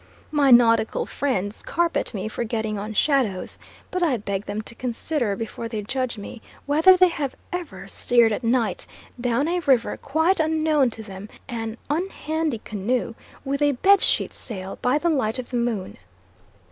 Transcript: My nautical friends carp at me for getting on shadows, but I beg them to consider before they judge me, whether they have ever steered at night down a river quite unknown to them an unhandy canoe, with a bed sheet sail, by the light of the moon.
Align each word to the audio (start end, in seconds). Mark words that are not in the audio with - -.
My 0.31 0.49
nautical 0.49 1.05
friends 1.05 1.61
carp 1.61 1.95
at 1.95 2.11
me 2.11 2.27
for 2.27 2.43
getting 2.43 2.79
on 2.79 2.91
shadows, 2.93 3.59
but 3.91 4.01
I 4.01 4.17
beg 4.17 4.45
them 4.47 4.63
to 4.63 4.73
consider 4.73 5.35
before 5.35 5.67
they 5.67 5.83
judge 5.83 6.17
me, 6.17 6.41
whether 6.65 6.97
they 6.97 7.09
have 7.09 7.35
ever 7.53 7.87
steered 7.87 8.31
at 8.31 8.43
night 8.43 8.87
down 9.21 9.47
a 9.47 9.59
river 9.59 9.97
quite 9.97 10.39
unknown 10.39 10.89
to 10.89 11.03
them 11.03 11.29
an 11.47 11.77
unhandy 11.87 12.63
canoe, 12.63 13.13
with 13.45 13.61
a 13.61 13.73
bed 13.73 14.01
sheet 14.01 14.33
sail, 14.33 14.79
by 14.81 14.97
the 14.97 15.07
light 15.11 15.37
of 15.37 15.49
the 15.51 15.57
moon. 15.57 15.97